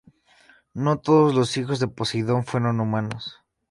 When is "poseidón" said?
1.87-2.43